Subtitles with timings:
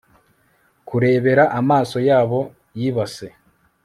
[0.87, 2.39] kurebera amaso yabo
[2.79, 3.27] y'ibase